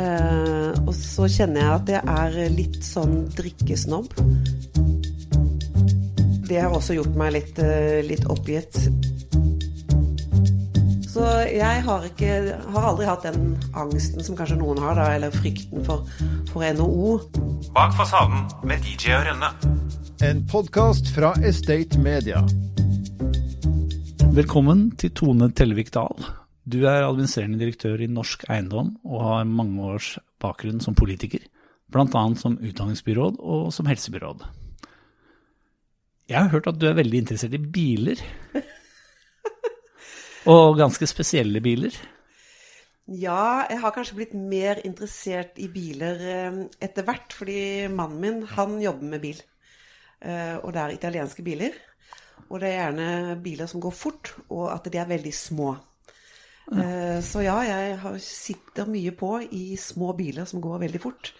[0.00, 4.12] Eh, og så kjenner jeg at jeg er litt sånn drikkesnobb.
[6.50, 8.78] Det har også gjort meg litt, eh, litt oppgitt.
[11.10, 12.34] Så jeg har, ikke,
[12.72, 16.06] har aldri hatt den angsten som kanskje noen har, da, eller frykten for,
[16.52, 17.18] for NHO.
[17.74, 19.52] Bak fasaden med DJ og Rønne.
[20.22, 22.44] En podkast fra Estate Media.
[24.30, 26.30] Velkommen til Tone Tellevik Dahl.
[26.70, 30.12] Du er administrerende direktør i Norsk Eiendom og har mange års
[30.42, 31.42] bakgrunn som politiker,
[31.90, 32.22] bl.a.
[32.38, 34.44] som utdanningsbyråd og som helsebyråd.
[36.30, 38.20] Jeg har hørt at du er veldig interessert i biler.
[40.50, 41.96] Og ganske spesielle biler.
[43.10, 48.40] Ja, jeg har kanskje blitt mer interessert i biler eh, etter hvert, fordi mannen min,
[48.54, 49.42] han jobber med bil.
[50.22, 51.74] Eh, Og det er italienske biler.
[52.48, 55.74] Og det er gjerne biler som går fort, og at de er veldig små.
[56.72, 61.32] Eh, Så ja, jeg sitter mye på i små biler som går veldig fort.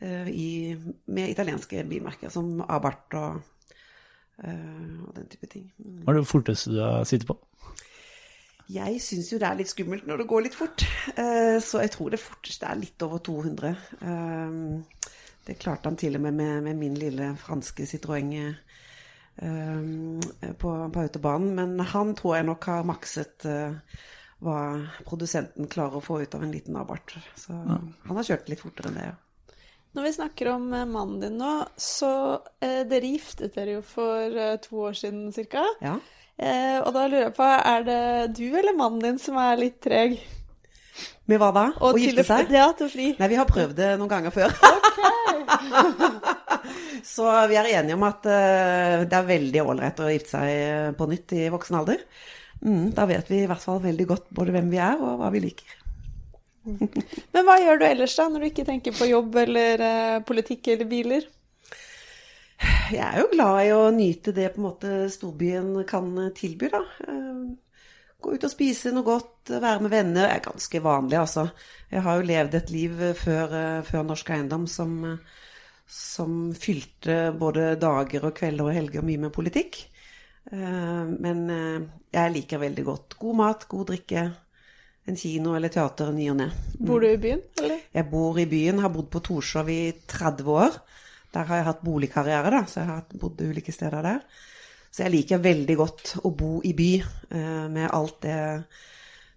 [0.00, 3.40] eh, I, med italienske bilmerker som Abarth og,
[4.44, 5.72] eh, og den type ting.
[5.78, 6.02] Mm.
[6.04, 7.38] Hva er det forteste du har sittet på?
[8.74, 10.84] Jeg syns jo det er litt skummelt når det går litt fort,
[11.60, 13.74] så jeg tror det forteste er litt over 200.
[14.00, 14.82] Eh,
[15.46, 18.54] Det klarte han til og med med, med min lille franske Citroën
[20.58, 23.44] på, på autobanen, men han tror jeg nok har makset
[24.42, 24.58] hva
[25.06, 27.14] produsenten klarer å få ut av en liten abort.
[27.38, 29.20] Så han har kjørt litt fortere enn det, ja.
[29.94, 32.10] Når vi snakker om eh, mannen din nå, så
[32.58, 35.62] eh, dere giftet dere jo for eh, to år siden cirka.
[35.84, 35.94] ja.
[36.34, 37.98] Eh, og da lurer jeg på, er det
[38.34, 40.16] du eller mannen din som er litt treg?
[41.30, 41.68] Med hva da?
[41.78, 42.50] Å gifte seg?
[42.50, 43.06] Ja, til å fri.
[43.20, 44.50] Nei, vi har prøvd det noen ganger før.
[47.14, 50.90] Så vi er enige om at eh, det er veldig ålreit å gifte seg eh,
[50.98, 52.02] på nytt i voksen alder.
[52.62, 55.30] Mm, da vet vi i hvert fall veldig godt både hvem vi er og hva
[55.34, 55.74] vi liker.
[57.34, 60.72] Men hva gjør du ellers da, når du ikke tenker på jobb eller eh, politikk
[60.74, 61.26] eller biler?
[62.94, 66.82] Jeg er jo glad i å nyte det på en måte storbyen kan tilby, da.
[67.08, 67.44] Eh,
[68.24, 71.42] Gå ut og spise noe godt, være med venner er ganske vanlig, altså.
[71.92, 75.18] Jeg har jo levd et liv før, eh, før Norsk Eiendom som, eh,
[75.86, 79.76] som fylte både dager og kvelder og helger mye med politikk.
[80.52, 81.84] Eh, Men eh,
[82.14, 84.24] jeg liker veldig godt god mat, god drikke,
[85.04, 86.48] en kino eller teater ny og ne.
[86.80, 87.82] Bor du i byen, eller?
[87.92, 90.78] Jeg bor i byen, har bodd på Torshov i 30 år.
[91.34, 94.22] Der har jeg hatt boligkarriere, da, så jeg har bodd ulike steder der.
[94.94, 98.40] Så jeg liker veldig godt å bo i by, eh, med alt det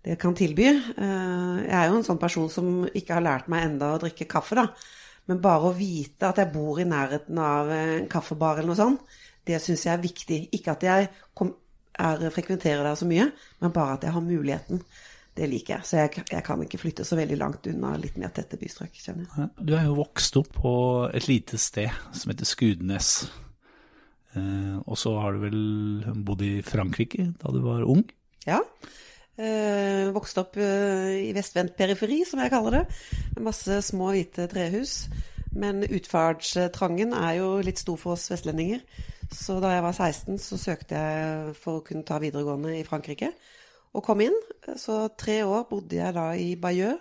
[0.08, 0.64] det kan tilby.
[0.64, 4.56] Jeg er jo en sånn person som ikke har lært meg enda å drikke kaffe,
[4.56, 4.64] da.
[5.28, 9.18] Men bare å vite at jeg bor i nærheten av en kaffebar eller noe sånt,
[9.48, 10.40] det syns jeg er viktig.
[10.58, 11.54] Ikke at jeg kom,
[11.98, 13.30] er, frekventerer der så mye,
[13.64, 14.84] men bare at jeg har muligheten.
[15.38, 15.86] Det liker jeg.
[15.86, 19.28] Så jeg, jeg kan ikke flytte så veldig langt unna litt mer tette bystrøk, kjenner
[19.28, 19.50] jeg.
[19.62, 20.72] Du er jo vokst opp på
[21.14, 23.12] et lite sted som heter Skudenes.
[24.34, 25.60] Eh, og så har du vel
[26.26, 28.02] bodd i Frankrike da du var ung?
[28.48, 28.64] Ja.
[29.38, 32.84] Eh, vokste opp eh, i vestvendt periferi, som jeg kaller det.
[33.36, 35.04] Med masse små, hvite trehus.
[35.56, 38.84] Men utferdstrangen er jo litt stor for oss vestlendinger.
[39.34, 43.32] Så da jeg var 16, så søkte jeg for å kunne ta videregående i Frankrike.
[43.96, 44.36] Og kom inn.
[44.80, 47.00] Så tre år bodde jeg da i Bayeux,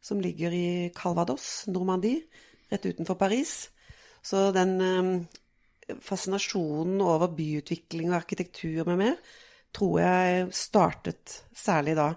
[0.00, 2.24] som ligger i Calvados, Normandie,
[2.70, 3.68] rett utenfor Paris.
[4.22, 9.18] Så den eh, fascinasjonen over byutvikling og arkitektur med mer,
[9.76, 12.12] tror jeg startet særlig da.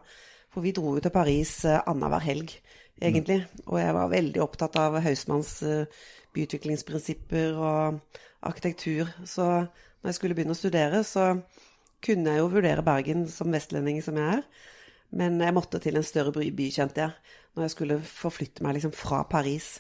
[0.54, 2.54] For vi dro jo til Paris eh, annenhver helg,
[3.02, 3.44] egentlig.
[3.66, 6.04] Og jeg var veldig opptatt av Hausmanns eh,
[6.36, 8.00] byutviklingsprinsipper og
[8.44, 9.10] arkitektur.
[9.26, 11.34] Så når jeg skulle begynne å studere, så
[12.04, 14.46] kunne jeg jo vurdere Bergen som vestlending som jeg er.
[15.14, 17.36] Men jeg måtte til en større by, kjente jeg.
[17.54, 19.76] Når jeg skulle forflytte meg liksom fra Paris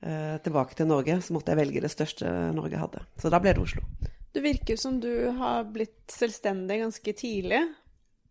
[0.00, 3.04] eh, tilbake til Norge, så måtte jeg velge det største Norge hadde.
[3.20, 3.84] Så da ble det Oslo.
[4.32, 7.60] Du virker som du har blitt selvstendig ganske tidlig.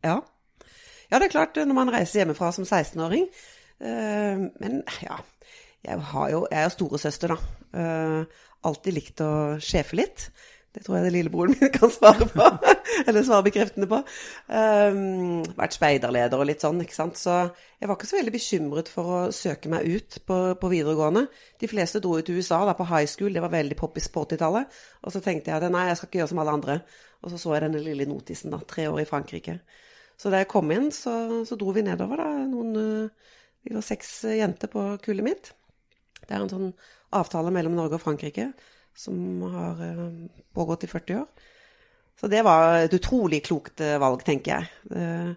[0.01, 0.17] Ja.
[1.11, 3.27] ja, det er klart når man reiser hjemmefra som 16-åring.
[3.79, 5.19] Eh, men ja,
[5.85, 7.57] jeg, har jo, jeg er jo storesøster, da.
[7.79, 9.31] Eh, alltid likt å
[9.63, 10.29] sjefe litt.
[10.69, 12.45] Det tror jeg det lillebroren min kan svare på.
[13.07, 14.01] Eller svare bekreftende på.
[14.51, 17.17] Um, vært speiderleder og litt sånn, ikke sant.
[17.17, 17.33] Så
[17.79, 21.25] jeg var ikke så veldig bekymret for å søke meg ut på, på videregående.
[21.61, 24.27] De fleste dro ut til USA da på high school, det var veldig poppis på
[24.27, 24.79] 80-tallet.
[25.01, 26.79] Og så tenkte jeg at nei, jeg skal ikke gjøre som alle andre.
[27.23, 28.61] Og så så jeg denne lille notisen, da.
[28.69, 29.59] Tre år i Frankrike.
[30.19, 31.15] Så da jeg kom inn, så,
[31.47, 32.29] så dro vi nedover, da.
[32.45, 33.35] Noen uh,
[33.65, 35.51] Vi var seks jenter på kullet mitt.
[36.23, 36.71] Det er en sånn
[37.15, 38.51] avtale mellom Norge og Frankrike
[38.97, 39.15] som
[39.53, 40.09] har uh,
[40.55, 41.47] pågått i 40 år.
[42.19, 45.35] Så det var et utrolig klokt uh, valg, tenker jeg.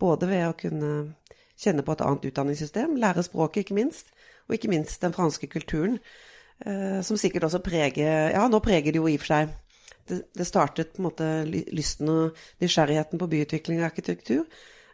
[0.00, 0.90] Både ved å kunne
[1.60, 4.12] kjenne på et annet utdanningssystem, lære språket ikke minst,
[4.48, 5.98] og ikke minst den franske kulturen,
[6.64, 9.56] eh, som sikkert også preger Ja, nå preger det jo i og for seg
[10.10, 14.46] det startet på en måte lysten og nysgjerrigheten på byutvikling og arkitektur.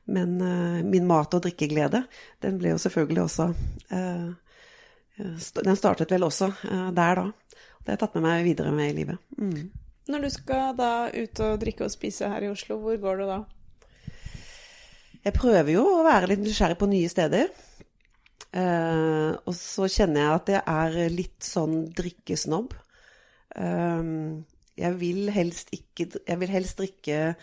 [0.06, 2.04] Men uh, min mat- og drikkeglede,
[2.42, 3.48] den ble jo selvfølgelig også
[3.90, 4.28] uh,
[5.16, 6.50] Den startet vel også
[6.92, 7.26] der da.
[7.80, 9.20] Det har jeg tatt med meg videre med i livet.
[9.38, 9.70] Mm.
[10.12, 13.24] Når du skal da ut og drikke og spise her i Oslo, hvor går du
[13.30, 13.38] da?
[15.24, 17.48] Jeg prøver jo å være litt nysgjerrig på nye steder.
[18.52, 22.76] og så kjenner jeg at jeg er litt sånn drikkesnobb.
[24.76, 27.34] jeg vil helst ikke Jeg vil helst drikke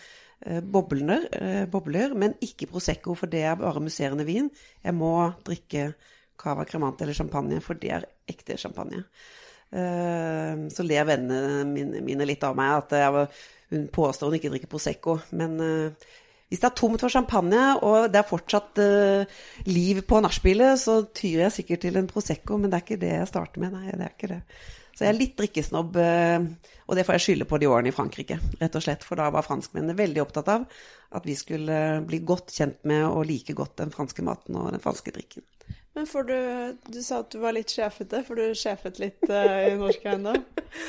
[0.45, 4.49] Eh, bobler, eh, bobler, men ikke Prosecco, for det er bare musserende vin.
[4.83, 5.13] Jeg må
[5.45, 5.93] drikke
[6.39, 9.05] cava cremante eller champagne, for det er ekte champagne.
[9.71, 11.63] Eh, så ler vennene
[12.03, 13.29] mine litt av meg at jeg,
[13.71, 15.17] hun påstår hun ikke drikker Prosecco.
[15.31, 18.77] Men hvis det er tomt for champagne, og det er fortsatt
[19.65, 23.15] liv på nachspielet, så tyr jeg sikkert til en Prosecco, men det er ikke det
[23.15, 23.79] jeg starter med.
[23.79, 24.41] Nei, det er ikke det.
[24.93, 26.43] Så jeg er litt drikkesnobb, eh,
[26.85, 29.05] og det får jeg skylde på de årene i Frankrike, rett og slett.
[29.07, 30.67] For da var franskmennene veldig opptatt av
[31.13, 34.83] at vi skulle bli godt kjent med og like godt den franske maten og den
[34.83, 35.45] franske drikken.
[35.93, 36.37] Men for du
[36.89, 38.23] Du sa at du var litt sjefete.
[38.25, 40.39] for du sjefet litt uh, i norsk eiendom?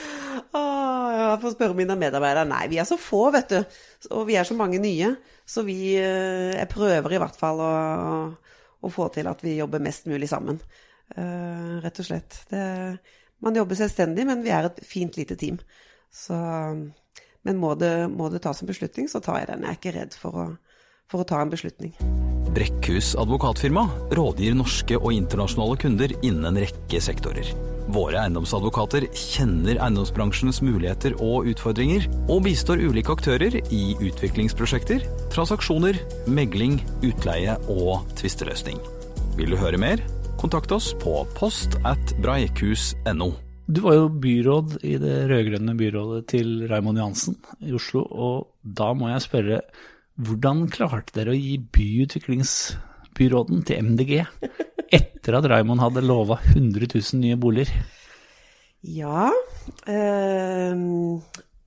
[0.58, 2.48] ah, jeg får spørre mine medarbeidere.
[2.48, 3.60] Nei, vi er så få, vet du.
[4.12, 5.14] Og vi er så mange nye.
[5.46, 7.74] Så vi Jeg prøver i hvert fall å,
[8.80, 10.60] å, få til at vi jobber mest mulig sammen.
[11.16, 12.40] Uh, rett og slett.
[12.48, 12.64] Det
[13.44, 15.60] man jobber selvstendig, men vi er et fint lite team.
[16.14, 16.34] Så,
[17.44, 19.66] men må det, må det, tas en beslutning, så tar jeg den.
[19.66, 20.46] Jeg er ikke redd for å,
[21.10, 21.94] for å ta en beslutning.
[22.54, 23.82] Brekkhus advokatfirma
[24.14, 27.48] rådgir norske og internasjonale kunder innen en rekke sektorer.
[27.94, 35.04] Våre eiendomsadvokater kjenner eiendomsbransjens muligheter og utfordringer, og bistår ulike aktører i utviklingsprosjekter,
[35.34, 35.98] transaksjoner,
[36.30, 38.78] megling, utleie og tvisteløsning.
[39.36, 40.00] Vil du høre mer?
[40.44, 43.30] Kontakt oss på post at breikhus.no.
[43.64, 48.90] Du var jo byråd i det rød-grønne byrådet til Raymond Johansen i Oslo, og da
[48.92, 49.60] må jeg spørre,
[50.20, 54.12] hvordan klarte dere å gi byutviklingsbyråden til MDG
[54.98, 57.78] etter at Raymond hadde lova 100 000 nye boliger?
[58.84, 60.82] Ja, øh,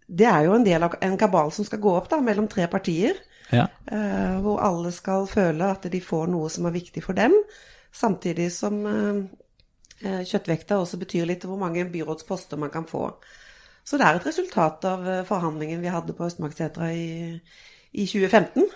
[0.05, 2.69] det er jo en del av en kabal som skal gå opp da, mellom tre
[2.69, 3.17] partier.
[3.49, 3.65] Ja.
[3.89, 7.33] Eh, hvor alle skal føle at de får noe som er viktig for dem.
[7.97, 9.23] Samtidig som eh,
[10.05, 13.09] eh, kjøttvekta også betyr litt hvor mange byrådsposter man kan få.
[13.87, 17.39] Så det er et resultat av eh, forhandlingen vi hadde på Østmarksetra i,
[17.97, 18.67] i 2015.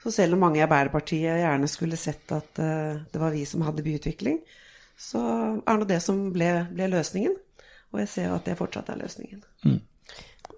[0.00, 3.82] Så selv om mange i Arbeiderpartiet gjerne skulle sett at det var vi som hadde
[3.84, 4.38] byutvikling,
[4.96, 5.20] så
[5.60, 7.34] er det det som ble, ble løsningen.
[7.92, 9.42] Og jeg ser at det fortsatt er løsningen.
[9.66, 9.76] Mm.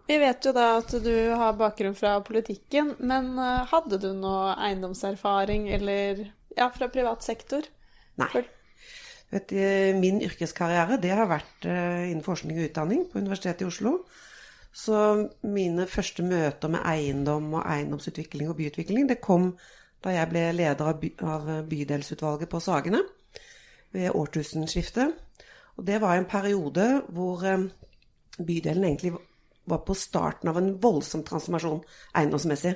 [0.06, 3.34] Vi vet jo da at du har bakgrunn fra politikken, men
[3.72, 6.22] hadde du noe eiendomserfaring eller
[6.54, 7.66] ja, fra privat sektor?
[8.20, 8.42] Nei.
[9.32, 9.54] Vet,
[9.96, 13.94] min yrkeskarriere det har vært uh, innen forskning og utdanning på Universitetet i Oslo.
[14.72, 14.98] Så
[15.44, 19.52] mine første møter med eiendom og eiendomsutvikling og byutvikling, det kom
[20.02, 23.02] da jeg ble leder av, by, av bydelsutvalget på Sagene
[23.92, 25.12] ved årtusenskiftet.
[25.76, 27.68] Og det var en periode hvor um,
[28.38, 29.14] bydelen egentlig
[29.68, 31.84] var på starten av en voldsom transformasjon
[32.18, 32.74] eiendomsmessig.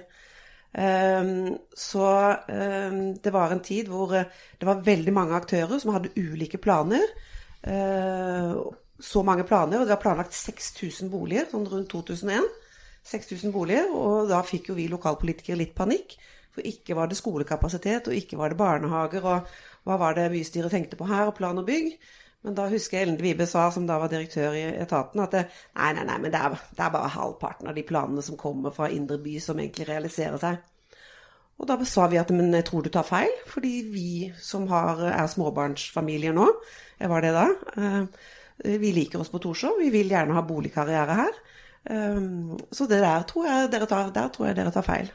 [0.77, 2.07] Ehm, så
[2.53, 4.29] ehm, det var en tid hvor eh,
[4.61, 7.07] det var veldig mange aktører som hadde ulike planer.
[7.65, 8.61] Ehm,
[9.01, 12.45] så mange planer, og det var planlagt 6000 boliger sånn rundt 2001.
[13.07, 16.17] 6000 boliger, og da fikk jo vi lokalpolitikere litt panikk.
[16.57, 19.51] For ikke var det skolekapasitet, og ikke var det barnehager, og
[19.87, 21.93] hva var det bystyret tenkte på her, og plan og bygg.
[22.45, 25.43] Men da husker jeg Ellen Vibe sa, som da var direktør i etaten, at det,
[25.75, 28.75] nei, nei, nei, men det er, det er, bare halvparten av de planene som kommer
[28.75, 30.61] fra indre by, som egentlig realiserer seg.
[31.57, 35.01] Og da sa vi at men jeg tror du tar feil, fordi vi som har,
[35.09, 36.47] er småbarnsfamilier nå,
[37.01, 37.47] jeg var det da,
[37.81, 38.27] eh,
[38.85, 41.39] vi liker oss på Torshov, vi vil gjerne ha boligkarriere her.
[41.97, 42.21] Eh,
[42.71, 43.49] så der tror
[43.89, 45.11] tar, der tror jeg dere tar feil.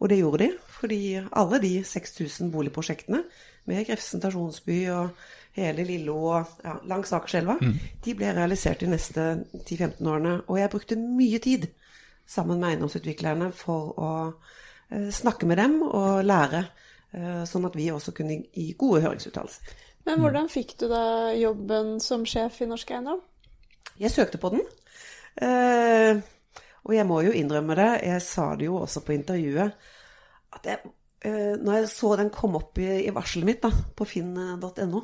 [0.00, 3.22] Og det gjorde de, fordi alle de 6000 boligprosjektene
[3.70, 5.14] med Grefsen stasjonsby og
[5.54, 7.74] hele Lillo og ja, langs Akerselva, mm.
[8.04, 10.36] de ble realisert de neste 10-15 årene.
[10.48, 11.68] Og jeg brukte mye tid
[12.26, 14.12] sammen med eiendomsutviklerne for å
[14.90, 16.64] eh, snakke med dem og lære,
[17.14, 19.82] eh, sånn at vi også kunne gi gode høringsuttalelser.
[20.04, 23.22] Men hvordan fikk du da jobben som sjef i Norsk Eiendom?
[24.00, 24.64] Jeg søkte på den.
[25.40, 26.20] Eh,
[26.84, 29.86] og jeg må jo innrømme det, jeg sa det jo også på intervjuet,
[30.54, 30.92] at jeg,
[31.24, 35.02] eh, når jeg så den kom opp i, i varselet mitt da, på finn.no,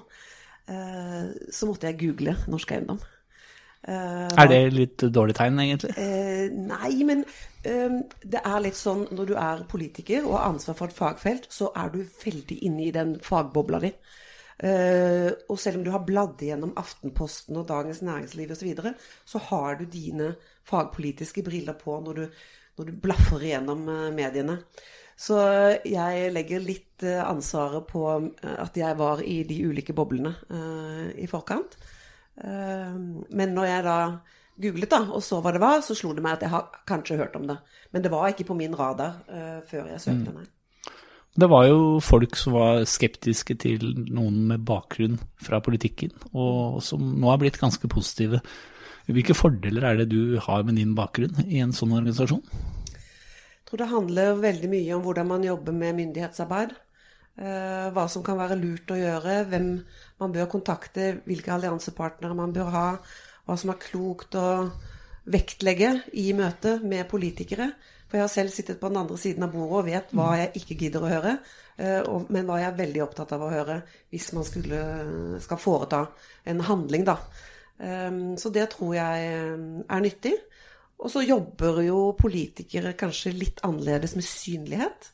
[0.70, 3.00] så måtte jeg google norsk eiendom.
[3.88, 5.94] Eh, er det litt dårlig tegn, egentlig?
[5.98, 7.24] Eh, nei, men
[7.60, 11.72] det er litt sånn når du er politiker og har ansvar for et fagfelt, så
[11.76, 13.90] er du veldig inne i den fagbobla di.
[14.60, 18.94] Eh, og selv om du har bladd igjennom Aftenposten og Dagens Næringsliv osv., så, videre,
[19.24, 20.34] så har du dine
[20.68, 22.40] fagpolitiske briller på når du,
[22.76, 24.58] når du blaffer igjennom eh, mediene.
[25.20, 25.36] Så
[25.84, 31.10] jeg legger litt eh, ansvaret på eh, at jeg var i de ulike boblene uh,
[31.12, 31.76] i forkant.
[32.40, 32.96] Uh,
[33.28, 33.96] men når jeg da
[34.60, 37.20] googlet da, og så hva det var, så slo det meg at jeg har kanskje
[37.20, 37.58] hørt om det.
[37.92, 39.22] Men det var ikke på min radar
[39.68, 40.44] før jeg søkte, nei.
[41.40, 47.00] Det var jo folk som var skeptiske til noen med bakgrunn fra politikken, og som
[47.22, 48.42] nå har blitt ganske positive.
[49.08, 52.44] Hvilke fordeler er det du har med din bakgrunn i en sånn organisasjon?
[53.70, 56.72] Tror det handler veldig mye om hvordan man jobber med myndighetsarbeid.
[57.38, 59.68] Eh, hva som kan være lurt å gjøre, hvem
[60.18, 62.88] man bør kontakte, hvilke alliansepartnere man bør ha.
[63.46, 64.48] Hva som er klokt å
[65.30, 67.70] vektlegge i møte med politikere.
[68.10, 70.50] For jeg har selv sittet på den andre siden av bordet og vet hva jeg
[70.58, 71.36] ikke gidder å høre,
[71.78, 73.78] eh, men hva jeg er veldig opptatt av å høre
[74.10, 74.82] hvis man skulle,
[75.46, 76.02] skal foreta
[76.50, 77.20] en handling, da.
[77.78, 80.34] Ehm, så det tror jeg eh, er nyttig.
[81.00, 85.10] Og så jobber jo politikere kanskje litt annerledes med synlighet.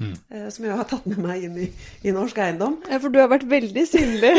[0.00, 0.14] Mm.
[0.52, 1.66] Som jeg har tatt med meg inn i,
[2.04, 2.78] i, norsk eiendom.
[2.88, 4.32] Ja, For du har vært veldig synlig.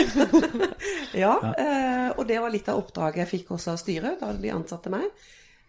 [1.24, 4.54] ja, ja, og det var litt av oppdraget jeg fikk også av styret da de
[4.54, 5.10] ansatte meg.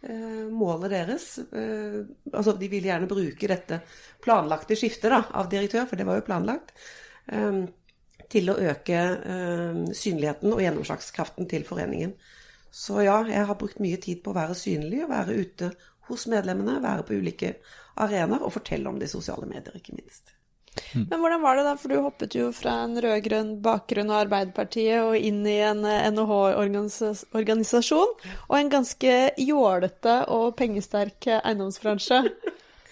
[0.03, 2.01] Eh, målet deres eh,
[2.35, 3.79] Altså, de ville gjerne bruke dette
[4.23, 6.73] planlagte skiftet da, av direktør, for det var jo planlagt,
[7.31, 7.62] eh,
[8.33, 8.99] til å øke
[9.93, 12.15] synligheten og gjennomslagskraften til foreningen.
[12.73, 15.75] Så ja, jeg har brukt mye tid på å være synlig og være ute
[16.09, 17.50] hos medlemmene, være på ulike
[18.00, 20.33] arenaer og fortelle om det i sosiale medier, ikke minst.
[20.95, 21.05] Mm.
[21.11, 25.05] Men hvordan var det da, for du hoppet jo fra en rød-grønn bakgrunn av Arbeiderpartiet
[25.05, 28.14] og inn i en eh, NHH-organisasjon,
[28.49, 32.23] og en ganske jålete og pengesterk eiendomsbransje?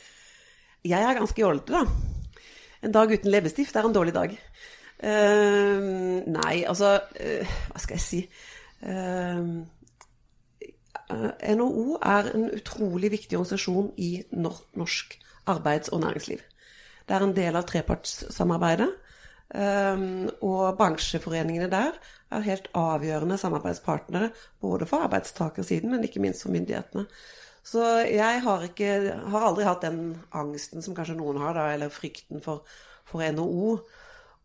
[0.93, 1.89] Jeg er ganske jålete, da.
[2.85, 4.37] En dag uten leppestift er en dårlig dag.
[5.01, 5.81] Uh,
[6.29, 8.19] nei, altså uh, Hva skal jeg si?
[8.81, 9.67] Uh,
[11.11, 15.19] NHO er en utrolig viktig organisasjon i norsk
[15.51, 16.43] arbeids- og næringsliv.
[17.09, 18.91] Det er en del av trepartssamarbeidet.
[19.51, 21.97] Um, og bransjeforeningene der
[22.31, 24.29] er helt avgjørende samarbeidspartnere
[24.63, 27.07] både for arbeidstakersiden, men ikke minst for myndighetene.
[27.67, 28.93] Så jeg har, ikke,
[29.33, 32.63] har aldri hatt den angsten som kanskje noen har, da, eller frykten for,
[33.05, 33.75] for NHO.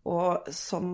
[0.10, 0.90] Og som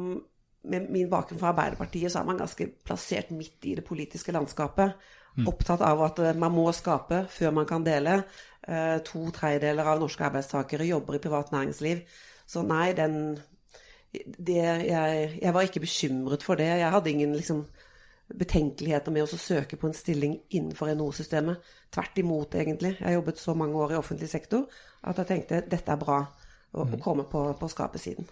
[0.64, 4.94] med min bakgrunn fra Arbeiderpartiet, så er man ganske plassert midt i det politiske landskapet.
[5.38, 5.48] Mm.
[5.48, 8.22] Opptatt av at man må skape før man kan dele.
[8.68, 12.04] Eh, to tredjedeler av norske arbeidstakere jobber i privat næringsliv.
[12.46, 13.40] Så nei, den
[14.12, 16.68] det, jeg, jeg, var ikke bekymret for det.
[16.68, 17.64] Jeg hadde ingen liksom,
[18.28, 21.72] betenkeligheter med å søke på en stilling innenfor NHO-systemet.
[21.92, 22.98] Tvert imot, egentlig.
[23.00, 24.68] Jeg har jobbet så mange år i offentlig sektor
[25.02, 26.98] at jeg tenkte dette er bra å, mm.
[26.98, 28.28] å komme på, på skapesiden.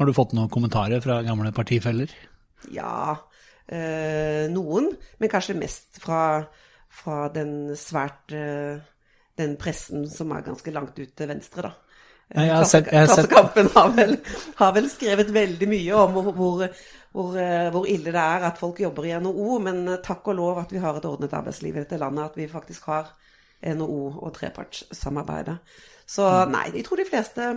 [0.00, 2.12] Har du fått noen kommentarer fra gamle partifeller?
[2.72, 3.16] Ja,
[3.66, 4.92] eh, noen.
[5.20, 6.44] Men kanskje mest fra,
[6.88, 8.80] fra den svært eh,
[9.40, 11.74] den pressen som er ganske langt ut til venstre, da.
[12.32, 14.14] Ja, jeg har sett, jeg har Klassekampen har vel,
[14.56, 16.62] har vel, skrevet veldig mye om hvor, hvor,
[17.12, 20.62] hvor, eh, hvor, ille det er at folk jobber i NHO, men takk og lov
[20.62, 23.12] at vi har et ordnet arbeidsliv i dette landet, at vi faktisk har
[23.60, 25.58] NHO og trepartssamarbeidet.
[26.08, 26.54] Så mm.
[26.56, 27.50] nei, jeg tror de fleste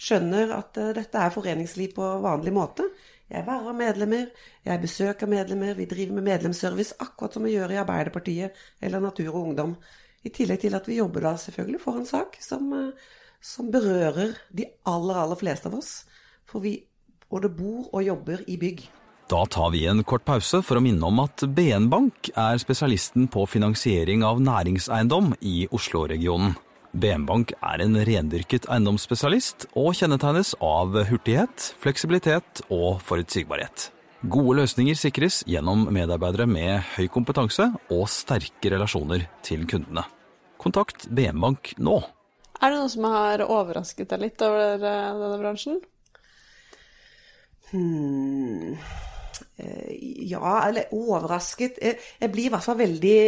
[0.00, 2.86] skjønner at uh, dette er foreningsliv på vanlig måte.
[3.30, 4.30] Jeg verver medlemmer,
[4.66, 9.30] jeg besøker medlemmer, vi driver med medlemsservice, akkurat som vi gjør i Arbeiderpartiet eller Natur
[9.30, 9.76] og Ungdom.
[10.26, 12.90] I tillegg til at vi jobber da selvfølgelig for en sak som, eh,
[13.40, 15.92] som berører de aller, aller fleste av oss.
[16.44, 16.80] For vi
[17.30, 18.82] både bor og jobber i bygg.
[19.30, 23.28] Da tar vi en kort pause for å minne om at BN Bank er spesialisten
[23.30, 26.56] på finansiering av næringseiendom i Oslo-regionen.
[26.90, 33.90] BN Bank er en rendyrket eiendomsspesialist og kjennetegnes av hurtighet, fleksibilitet og forutsigbarhet.
[34.26, 40.02] Gode løsninger sikres gjennom medarbeidere med høy kompetanse og sterke relasjoner til kundene.
[40.60, 42.00] Kontakt BM Bank nå.
[42.60, 45.78] Er det noe som har overrasket deg litt over eh, denne bransjen?
[47.70, 48.74] Hmm.
[49.56, 49.90] Eh,
[50.26, 53.20] ja, eller overrasket Jeg blir i hvert fall veldig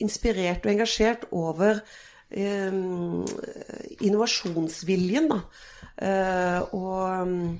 [0.00, 1.98] inspirert og engasjert over eh,
[2.30, 5.40] innovasjonsviljen, da.
[6.00, 7.56] Eh, og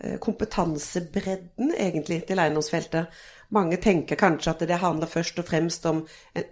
[0.00, 3.18] Eh, kompetansebredden egentlig til eiendomsfeltet.
[3.52, 6.00] Mange tenker kanskje at det handler først og fremst om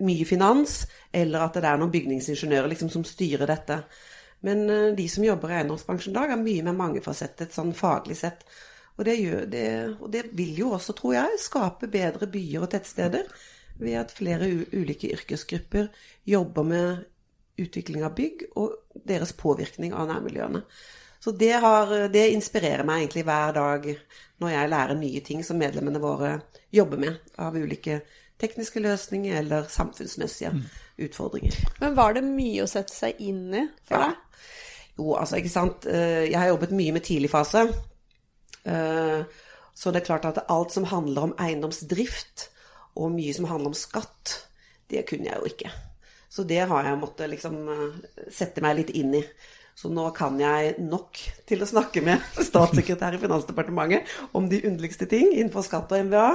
[0.05, 0.83] mye finans,
[1.15, 3.79] eller at det er noen bygningsingeniører liksom som styrer dette.
[4.45, 8.19] Men eh, de som jobber i eiendomsbransjen i dag, er mye mer mangefasettet sånn faglig
[8.21, 8.45] sett.
[8.99, 9.17] Og det,
[9.49, 9.65] det,
[9.97, 13.33] og det, vil jo også, tror jeg, skape bedre byer og tettsteder
[13.81, 15.89] ved at flere ulike yrkesgrupper
[16.27, 17.07] jobber med
[17.59, 18.75] utvikling av bygg og
[19.09, 20.63] deres påvirkning av nærmiljøene.
[21.21, 23.89] Så det, har, det inspirerer meg egentlig hver dag
[24.39, 26.37] når jeg lærer nye ting som medlemmene våre
[26.73, 28.01] jobber med, av ulike
[28.39, 30.53] tekniske løsninger eller samfunnsmessige
[31.03, 31.57] utfordringer.
[31.81, 34.07] Men var det mye å sette seg inn i for Ja.
[34.13, 34.45] deg?
[34.99, 35.87] Jo, altså, ikke sant.
[35.87, 37.67] Eh, Jeg har jobbet mye med tidligfase.
[37.67, 39.27] fase.
[39.79, 42.49] Så det er klart at alt som handler om eiendomsdrift,
[42.99, 44.33] og mye som handler om skatt,
[44.91, 45.71] det kunne jeg jo ikke.
[46.39, 49.23] Så det har jeg måttet liksom eh, sette meg litt inn i.
[49.79, 55.09] Så nå kan jeg nok til å snakke med statssekretær i Finansdepartementet om de underligste
[55.11, 56.29] ting innenfor skatt og MVA.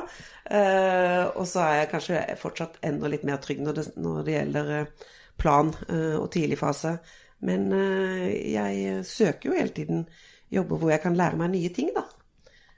[0.59, 4.35] Eh, og så er jeg kanskje fortsatt enda litt mer trygg når det, når det
[4.35, 5.07] gjelder eh,
[5.39, 6.97] plan og og tidligfase.
[7.43, 10.05] Men jeg søker jo hele tiden
[10.53, 12.05] jobber hvor jeg kan lære meg nye ting, da.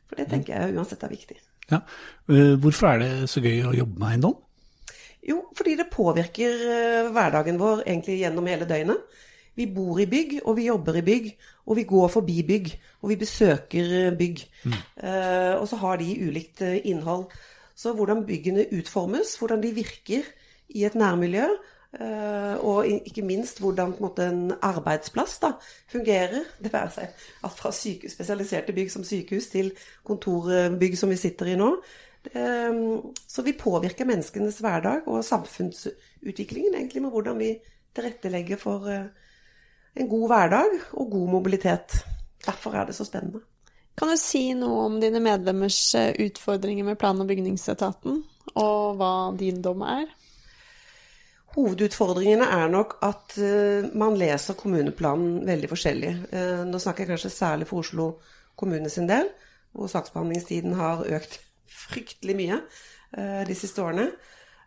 [0.09, 1.37] For det tenker jeg uansett er viktig.
[1.69, 1.83] Ja.
[2.63, 4.39] Hvorfor er det så gøy å jobbe med eiendom?
[5.25, 9.21] Jo, fordi det påvirker eh, hverdagen vår egentlig gjennom hele døgnet.
[9.55, 11.29] Vi bor i bygg, og vi jobber i bygg,
[11.65, 14.41] og vi går forbi bygg, og vi besøker bygg.
[14.63, 14.81] bygg.
[15.03, 17.29] Eh, og så har de ulikt eh, innhold.
[17.75, 20.27] Så hvordan byggene utformes, hvordan de virker
[20.69, 21.47] i et nærmiljø,
[21.99, 25.53] eh, og ikke minst hvordan en, måte, en arbeidsplass da,
[25.91, 26.43] fungerer.
[26.63, 29.71] Det være seg alt fra syke, spesialiserte bygg som sykehus til
[30.03, 31.77] kontorbygg som vi sitter i nå.
[32.33, 32.73] Eh,
[33.27, 37.55] Så vi påvirker menneskenes hverdag og samfunnsutviklingen egentlig med hvordan vi
[37.95, 39.07] tilrettelegger for eh,
[39.95, 41.97] en god hverdag og god mobilitet.
[42.45, 43.41] Derfor er det så spennende.
[43.95, 48.21] Kan du si noe om dine medlemmers eh, utfordringer med plan- og bygningsetaten,
[48.55, 50.05] og hva din dom er?
[51.55, 56.13] Hovedutfordringene er nok at eh, man leser kommuneplanen veldig forskjellig.
[56.67, 58.09] Nå snakker jeg kanskje særlig for Oslo
[58.59, 59.31] kommune sin del,
[59.75, 64.09] hvor saksbehandlingstiden har økt fryktelig mye eh, de siste årene.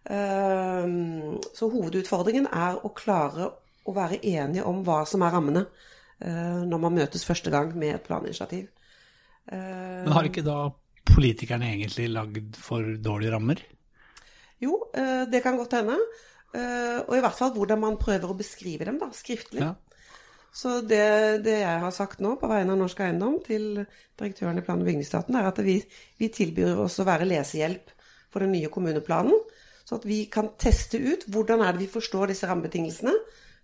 [0.08, 0.88] Eh,
[1.56, 3.50] så hovedutfordringen er å klare
[3.88, 7.96] å være enige om hva som er rammene eh, når man møtes første gang med
[7.96, 8.68] et planinitiativ.
[9.48, 10.66] Men har ikke da
[11.08, 13.62] politikerne egentlig lagd for dårlige rammer?
[14.60, 15.94] Jo, det kan godt hende.
[16.52, 19.62] Og i hvert fall hvordan man prøver å beskrive dem da, skriftlig.
[19.64, 19.70] Ja.
[20.54, 23.84] Så det, det jeg har sagt nå på vegne av Norsk Eiendom til
[24.18, 25.78] direktøren i plan- og bygningsstaten, er at vi,
[26.18, 27.92] vi tilbyr oss å være lesehjelp
[28.32, 29.36] for den nye kommuneplanen.
[29.88, 33.14] Så at vi kan teste ut hvordan er det vi forstår disse rammebetingelsene.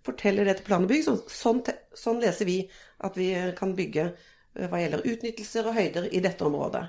[0.05, 1.03] Forteller det til plan og bygg.
[1.05, 1.59] Sånn, sånn,
[1.97, 2.61] sånn leser vi
[3.05, 6.85] at vi kan bygge eh, hva gjelder utnyttelser og høyder i dette området.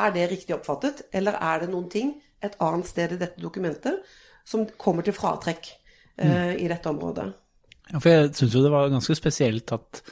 [0.00, 4.06] Er det riktig oppfattet, eller er det noen ting et annet sted i dette dokumentet
[4.46, 5.70] som kommer til fratrekk
[6.16, 7.28] eh, i dette området?
[7.98, 10.02] For jeg syns jo det var ganske spesielt at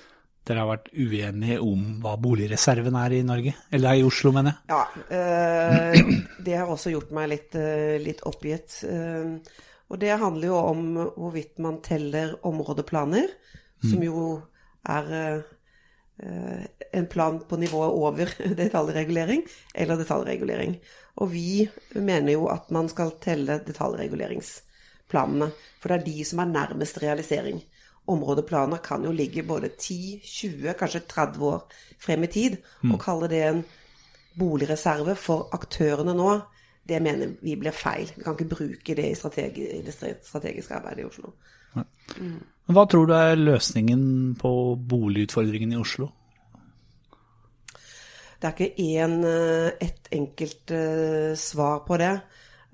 [0.49, 3.53] dere har vært uenige om hva boligreserven er i Norge.
[3.75, 4.73] Eller i Oslo, mener jeg.
[4.73, 4.83] Ja,
[5.19, 6.13] Øh,
[6.45, 8.83] det har også gjort meg litt, eh, litt oppgitt.
[8.89, 9.37] Eh,
[9.89, 10.83] og det handler jo om
[11.17, 13.29] hvorvidt man teller områdeplaner,
[13.81, 14.43] som jo
[14.85, 15.45] er
[16.93, 20.75] en plan på nivået over detaljregulering, eller detaljregulering.
[21.23, 23.61] Og vi mener jo at man skal telle
[25.09, 27.63] detaljreguleringsplanene, for det er de som er nærmest realisering.
[28.09, 31.67] Områdeplaner kan jo ligge både 10, 20, kanskje 30 år
[31.99, 32.57] frem i tid.
[32.85, 33.65] Å kalle det en
[34.39, 36.41] boligreserve for aktørene nå,
[36.89, 38.09] det mener vi blir feil.
[38.17, 41.35] Vi kan ikke bruke det i, strategi, i det strategiske arbeidet i Oslo.
[42.17, 42.39] Mm.
[42.73, 44.53] Hva tror du er løsningen på
[44.89, 46.09] boligutfordringen i Oslo?
[48.39, 52.21] Det er ikke én, eh, ett enkelt uh, svar på det.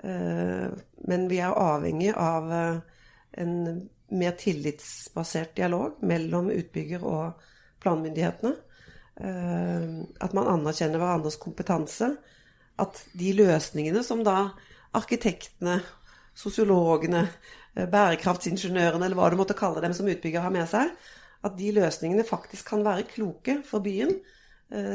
[0.02, 0.68] Eh,
[1.06, 2.78] Men vi er avhengig av eh,
[3.42, 3.56] en
[4.14, 7.44] mer tillitsbasert dialog mellom utbygger og
[7.84, 8.54] planmyndighetene.
[9.20, 12.14] Eh, At man anerkjenner hverandres kompetanse.
[12.78, 14.48] At de løsningene som da
[14.94, 15.80] arkitektene,
[16.34, 17.28] sosiologene,
[17.74, 20.90] bærekraftsingeniørene, eller hva du måtte kalle dem som utbygger har med seg,
[21.46, 24.12] at de løsningene faktisk kan være kloke for byen.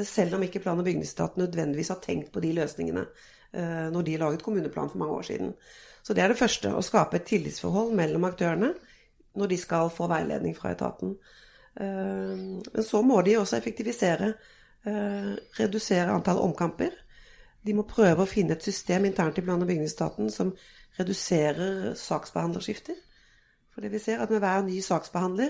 [0.07, 3.05] Selv om ikke plan- og bygningsetaten nødvendigvis har tenkt på de løsningene
[3.53, 5.53] når de laget kommuneplan for mange år siden.
[6.03, 6.71] Så det er det første.
[6.73, 8.73] Å skape et tillitsforhold mellom aktørene
[9.37, 11.15] når de skal få veiledning fra etaten.
[11.79, 12.35] Eh,
[12.73, 14.33] Men så må de også effektivisere.
[14.85, 16.91] eh, Redusere antall omkamper.
[17.65, 20.53] De må prøve å finne et system internt i plan- og bygningsetaten som
[20.99, 22.95] reduserer saksbehandlerskifter.
[23.73, 25.49] For det vi ser at med hver ny saksbehandler,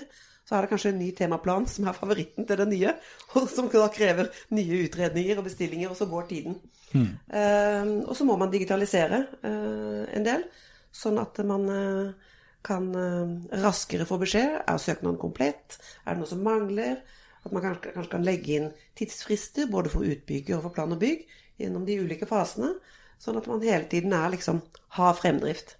[0.50, 2.96] så er det kanskje en ny temaplan som er favoritten til den nye,
[3.38, 6.56] og som da krever nye utredninger og bestillinger, og så går tiden.
[6.98, 10.48] Eh, og så må man digitalisere eh, en del,
[10.90, 12.32] sånn at man eh,
[12.66, 14.64] kan eh, raskere få beskjed.
[14.66, 15.78] Er søknaden komplett?
[16.02, 16.98] Er det noe som mangler?
[17.46, 21.04] At man kanskje, kanskje kan legge inn tidsfrister både for utbygger og for plan og
[21.06, 21.30] bygg
[21.62, 22.74] gjennom de ulike fasene,
[23.22, 24.64] sånn at man hele tiden er liksom
[24.98, 25.76] har fremdrift.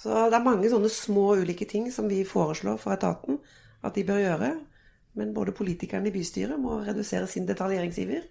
[0.00, 3.38] Så det er mange sånne små ulike ting som vi foreslår for etaten
[3.84, 4.50] at de bør gjøre.
[5.18, 8.26] Men både politikerne i bystyret må redusere sin detaljeringsiver.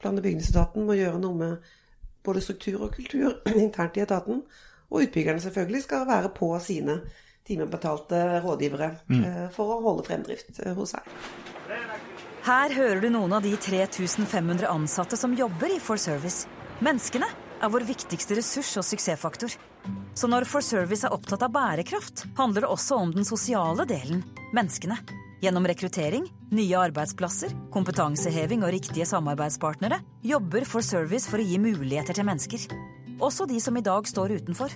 [0.00, 1.70] Plan- og bygningsetaten må gjøre noe med
[2.26, 4.42] både struktur og kultur internt i etaten.
[4.88, 7.00] Og utbyggerne selvfølgelig skal være på sine
[7.48, 9.24] timebetalte rådgivere mm.
[9.54, 11.06] for å holde fremdrift eh, hos seg.
[12.48, 16.48] Her hører du noen av de 3500 ansatte som jobber i For Service.
[16.84, 19.56] Menneskene er vår viktigste ressurs og suksessfaktor.
[20.18, 24.24] Så når For Service er opptatt av bærekraft, handler det også om den sosiale delen
[24.56, 24.98] menneskene.
[25.42, 32.18] Gjennom rekruttering, nye arbeidsplasser, kompetanseheving og riktige samarbeidspartnere jobber For Service for å gi muligheter
[32.18, 32.64] til mennesker.
[33.22, 34.74] Også de som i dag står utenfor.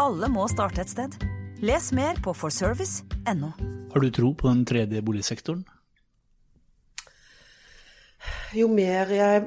[0.00, 1.18] Alle må starte et sted.
[1.64, 3.50] Les mer på forservice.no.
[3.92, 5.66] Har du tro på den tredje boligsektoren?
[8.56, 9.46] jo mer jeg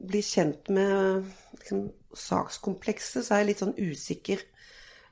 [0.00, 1.26] blir kjent med
[1.58, 4.42] liksom, sakskomplekset, så er jeg litt sånn usikker.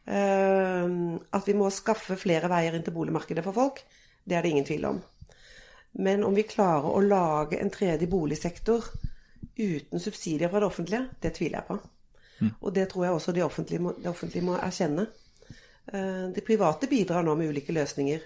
[0.09, 0.89] Eh,
[1.37, 3.83] at vi må skaffe flere veier inn til boligmarkedet for folk,
[4.25, 5.03] det er det ingen tvil om.
[5.99, 8.85] Men om vi klarer å lage en tredje boligsektor
[9.59, 11.79] uten subsidier fra det offentlige, det tviler jeg på.
[12.61, 15.07] Og det tror jeg også det offentlige må, det offentlige må erkjenne.
[15.91, 18.21] Det de private bidrar nå med ulike løsninger,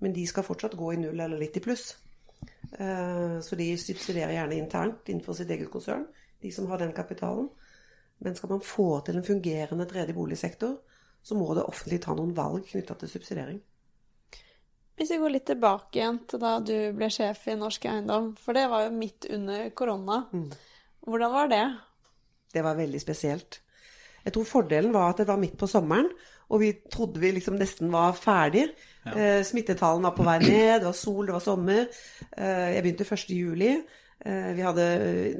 [0.00, 1.92] men de skal fortsatt gå i null eller litt i pluss.
[2.78, 6.06] Eh, Så de subsidierer gjerne internt innenfor sitt eget konsern,
[6.42, 7.50] de som har den kapitalen.
[8.22, 10.76] Men skal man få til en fungerende tredje boligsektor,
[11.22, 13.60] så må det offentlige ta noen valg knytta til subsidiering.
[14.98, 18.54] Hvis vi går litt tilbake igjen til da du ble sjef i Norsk Eiendom, for
[18.56, 20.22] det var jo midt under korona.
[21.02, 21.64] Hvordan var det?
[22.52, 23.62] Det var veldig spesielt.
[24.22, 26.10] Jeg tror fordelen var at det var midt på sommeren,
[26.52, 28.68] og vi trodde vi liksom nesten var ferdig.
[29.08, 31.88] Eh, smittetallene var på vei ned, det var sol, det var sommer.
[32.36, 33.24] Eh, jeg begynte 1.
[33.34, 33.72] juli.
[34.22, 34.86] Eh, vi, hadde,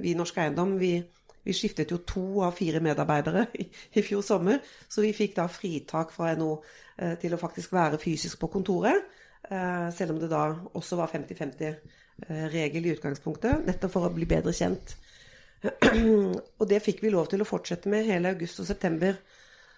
[0.01, 0.97] vi i Norsk Eiendom vi,
[1.43, 5.49] vi skiftet jo to av fire medarbeidere i, i fjor sommer, så vi fikk da
[5.51, 6.53] fritak fra NHO
[6.99, 9.09] eh, til å faktisk være fysisk på kontoret.
[9.51, 10.45] Eh, selv om det da
[10.79, 14.97] også var 50-50-regel i utgangspunktet, nettopp for å bli bedre kjent.
[16.61, 19.19] og det fikk vi lov til å fortsette med hele august og september.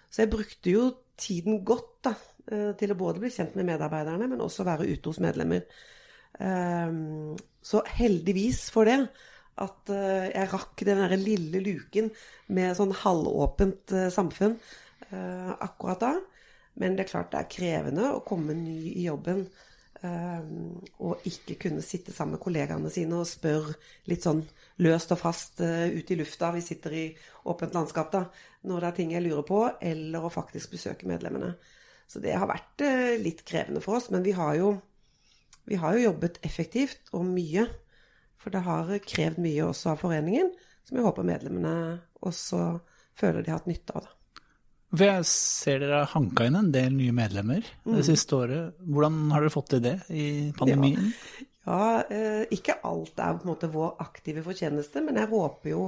[0.09, 2.15] Så jeg brukte jo tiden godt da,
[2.51, 5.65] eh, til å både bli kjent med medarbeiderne, men også være ute hos medlemmer.
[6.39, 9.09] Ehm, Så heldigvis for det
[9.63, 12.09] at eh, jeg rakk den der lille luken
[12.55, 14.57] med sånn halvåpent eh, samfunn
[15.09, 16.11] eh, akkurat da.
[16.81, 19.47] Men det er klart det er krevende å komme ny i jobben
[20.05, 23.71] og ikke kunne sitte sammen med kollegaene sine og spørre
[24.11, 24.43] litt sånn
[24.85, 26.51] løst og fast ut i lufta.
[26.53, 27.05] Vi sitter i
[27.49, 28.21] åpent landskap da,
[28.69, 31.55] når det er ting jeg lurer på, eller å faktisk besøke medlemmene.
[32.05, 32.85] Så det har vært
[33.23, 34.75] litt krevende for oss, men vi har jo,
[35.65, 37.65] vi har jo jobbet effektivt og mye.
[38.45, 40.51] For det har krevd mye også av foreningen,
[40.85, 41.71] som jeg håper medlemmene
[42.21, 42.59] også
[43.17, 44.05] føler de har hatt nytte av.
[44.05, 44.11] det.
[44.95, 48.77] For jeg ser dere har hanka inn en del nye medlemmer det siste året.
[48.85, 51.09] Hvordan har dere fått til det i pandemien?
[51.65, 55.87] Ja, ja ikke alt er på en måte vår aktive fortjeneste, men jeg håper jo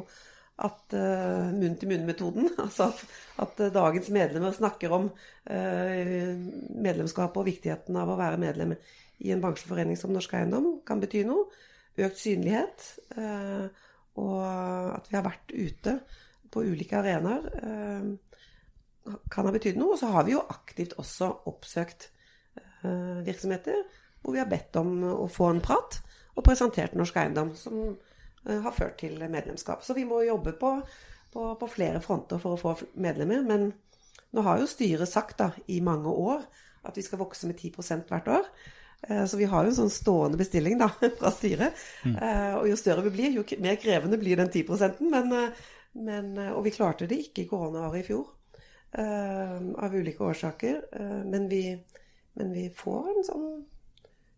[0.66, 3.04] at uh, munn-til-munn-metoden, altså at,
[3.44, 6.32] at eh, dagens medlemmer snakker om uh,
[6.74, 8.74] medlemskapet og viktigheten av å være medlem
[9.22, 11.46] i en bransjeforening som Norsk Eiendom, kan bety noe.
[11.98, 12.84] Økt synlighet,
[13.18, 13.68] eh,
[14.22, 14.42] og
[14.94, 15.96] at vi har vært ute
[16.54, 19.96] på ulike arenaer, eh, kan ha betydd noe.
[19.96, 22.10] Og så har vi jo aktivt også oppsøkt
[22.60, 23.82] eh, virksomheter
[24.22, 26.02] hvor vi har bedt om å få en prat,
[26.36, 27.96] og presentert Norsk Eiendom, som
[28.48, 29.84] har ført til medlemskap.
[29.84, 30.72] Så vi må jobbe på,
[31.34, 33.42] på, på flere fronter for å få medlemmer.
[33.46, 33.70] Men
[34.36, 36.44] nå har jo styret sagt da, i mange år
[36.88, 38.50] at vi skal vokse med 10% hvert år.
[39.04, 41.74] Eh, Så vi har jo en sånn stående bestilling da, fra styret.
[42.06, 42.16] Mm.
[42.62, 45.50] Og jo større vi blir, jo mer krevende blir den 10 men, eh,
[45.94, 48.28] men, eh, Og vi klarte det ikke i koronaåret i fjor,
[48.94, 50.84] eh, av ulike årsaker.
[50.94, 51.64] Eh, Men vi,
[52.36, 53.66] men vi får en sånn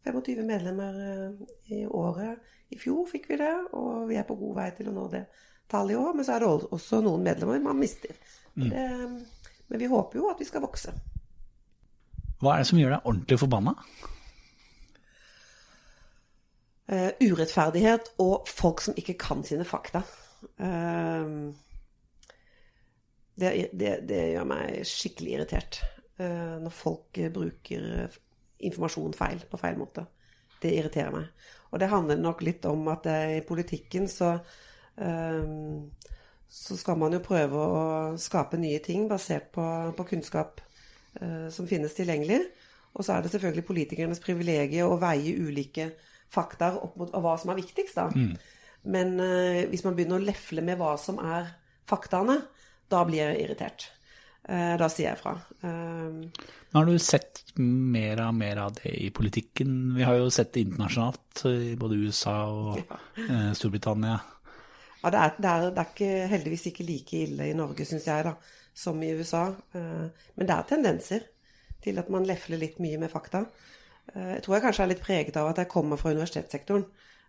[0.05, 2.39] 25 medlemmer eh, i året.
[2.71, 5.25] I fjor fikk vi det, og vi er på god vei til å nå det
[5.69, 6.13] tallet i år.
[6.15, 8.13] Men så er det også noen medlemmer man mister.
[8.59, 8.83] Det,
[9.69, 10.91] men vi håper jo at vi skal vokse.
[12.41, 13.73] Hva er det som gjør deg ordentlig forbanna?
[16.89, 20.01] Eh, urettferdighet og folk som ikke kan sine fakta.
[20.57, 21.51] Uh,
[23.39, 25.81] det, det, det gjør meg skikkelig irritert.
[26.19, 28.17] Uh, når folk bruker eh,
[28.65, 30.07] informasjon feil, på feil måte.
[30.59, 31.29] Det irriterer meg.
[31.69, 34.33] Og det handler nok litt om at i politikken så
[34.97, 35.53] eh,
[36.49, 37.81] så skal man jo prøve å
[38.17, 40.63] skape nye ting basert på, på kunnskap
[41.53, 42.39] som finnes tilgjengelig.
[42.97, 45.91] Og så er det selvfølgelig politikernes privilegium å veie ulike
[46.33, 47.97] fakta opp mot hva som er viktigst.
[47.97, 48.09] da.
[48.87, 51.49] Men uh, hvis man begynner å lefle med hva som er
[51.89, 52.37] faktaene,
[52.89, 53.89] da blir jeg irritert.
[54.49, 55.35] Uh, da sier jeg fra.
[55.61, 56.25] Uh,
[56.73, 59.95] Har du sett mer og mer av det i politikken?
[59.97, 64.19] Vi har jo sett det internasjonalt, i både USA og eh, Storbritannia.
[64.99, 68.07] Ja, det er, det, er, det er ikke, heldigvis ikke like ille i Norge, syns
[68.09, 68.33] jeg, da,
[68.75, 69.45] som i USA.
[69.73, 71.25] Men det er tendenser
[71.83, 73.45] til at man lefler litt mye med fakta.
[74.15, 76.85] Eh, Jeg tror jeg kanskje er litt preget av at jeg kommer fra universitetssektoren,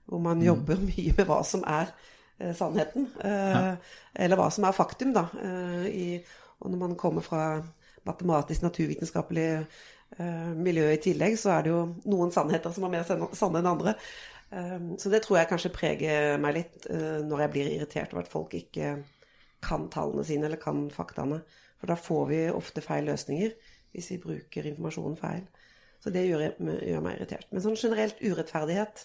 [0.06, 1.92] hvor man jobber mye med hva som er
[2.38, 3.08] eh, sannheten.
[3.24, 3.76] ja.
[4.14, 5.28] Eller hva som er faktum, da.
[5.42, 6.08] eh, I,
[6.60, 7.62] og når man kommer fra
[8.06, 9.46] matematisk, naturvitenskapelig
[10.18, 13.70] eh, miljø i tillegg, så er det jo noen sannheter som er mer sanne enn
[13.76, 13.96] andre.
[14.98, 18.32] Så det tror jeg kanskje preger meg litt eh, når jeg blir irritert over at
[18.32, 18.96] folk ikke
[19.62, 21.38] kan tallene sine eller kan faktaene.
[21.78, 23.52] For da får vi ofte feil løsninger
[23.94, 25.44] hvis vi bruker informasjonen feil.
[26.00, 27.48] Så det gjør, gjør meg irritert.
[27.52, 29.04] Men sånn generelt urettferdighet,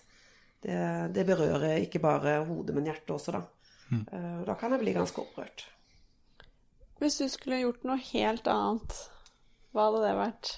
[0.63, 0.77] det,
[1.15, 3.43] det berører ikke bare hodet, men hjertet også, da.
[3.91, 4.05] Mm.
[4.47, 5.67] Da kan jeg bli ganske opprørt.
[7.01, 8.95] Hvis du skulle gjort noe helt annet,
[9.75, 10.51] hva hadde det vært?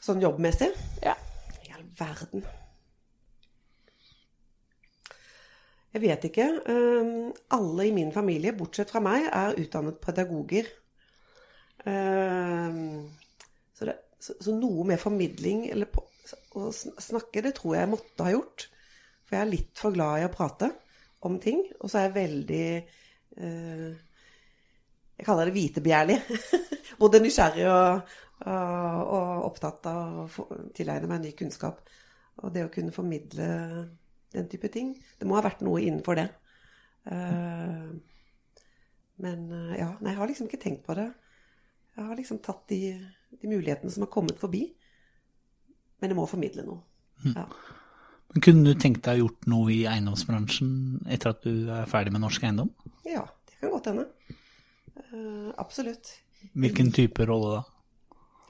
[0.00, 0.70] Sånn jobbmessig.
[1.04, 1.12] Ja.
[1.66, 2.46] I all verden.
[5.96, 6.46] Jeg vet ikke.
[6.68, 10.68] Um, alle i min familie, bortsett fra meg, er utdannet pedagoger.
[11.84, 13.06] Um,
[14.26, 16.02] så, så, noe med formidling eller på,
[16.58, 18.66] å snakke, det tror jeg jeg måtte ha gjort.
[19.26, 20.70] For jeg er litt for glad i å prate
[21.26, 21.62] om ting.
[21.80, 23.88] Og så er jeg veldig eh,
[25.16, 26.18] Jeg kaller det vitebegjærlig.
[27.02, 31.82] Både nysgjerrig og, og, og opptatt av å tilegne meg ny kunnskap.
[32.42, 33.46] Og det å kunne formidle
[34.36, 34.94] den type ting.
[35.18, 36.26] Det må ha vært noe innenfor det.
[37.10, 37.88] Eh,
[39.24, 41.08] men eh, ja, nei, jeg har liksom ikke tenkt på det.
[41.96, 42.80] Jeg har liksom tatt de,
[43.30, 44.64] de mulighetene som har kommet forbi.
[46.00, 46.82] Men jeg må formidle noe.
[47.32, 47.46] Ja.
[48.32, 50.70] Men kunne du tenkt deg å gjort noe i eiendomsbransjen
[51.12, 52.72] etter at du er ferdig med Norsk Eiendom?
[53.06, 54.04] ja, det kan godt hende.
[55.12, 56.10] Uh, absolutt.
[56.52, 57.62] Hvilken type rolle da?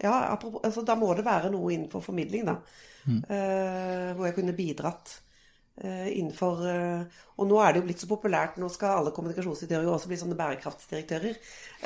[0.02, 2.58] Ja, altså, da må det være noe innenfor formidling, da.
[3.06, 5.12] Eh, hvor jeg kunne bidratt
[5.84, 9.92] innenfor eh, Og nå er det jo blitt så populært, nå skal alle kommunikasjonsdirektører jo
[9.92, 11.36] også bli sånne bærekraftsdirektører.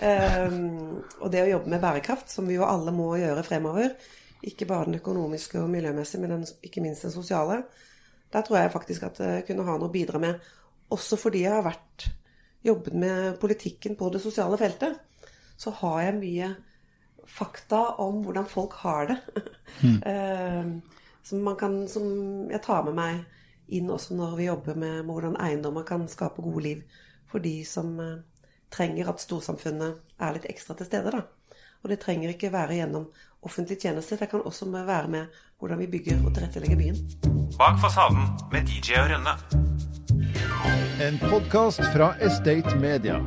[0.07, 0.59] Eh,
[1.19, 3.97] og det å jobbe med bærekraft, som vi jo alle må gjøre fremover,
[4.47, 7.65] ikke bare den økonomiske og miljømessige, men den, ikke minst den sosiale,
[8.31, 10.39] der tror jeg faktisk at jeg kunne ha noe å bidra med.
[10.95, 12.07] Også fordi jeg har vært
[12.63, 15.01] jobbet med politikken på det sosiale feltet,
[15.59, 16.53] så har jeg mye
[17.31, 19.19] fakta om hvordan folk har det.
[19.83, 20.79] Mm.
[21.27, 22.07] som, man kan, som
[22.51, 23.40] jeg tar med meg
[23.77, 26.83] inn også når vi jobber med hvordan eiendommer kan skape gode liv
[27.31, 28.19] for de som eh,
[28.71, 31.15] trenger at storsamfunnet er litt ekstra til stede.
[31.15, 31.25] Da.
[31.83, 33.09] Og det trenger ikke være gjennom
[33.47, 34.19] offentlig tjeneste.
[34.21, 37.03] Det kan også være med hvordan vi bygger og tilrettelegger byen.
[37.59, 39.37] Bak fasaden med DJ og Rønne.
[41.01, 43.21] En podkast fra Estate Media.